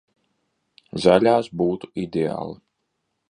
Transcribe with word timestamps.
Zaļās 1.03 1.51
būtu 1.61 1.91
ideāli. 2.07 2.59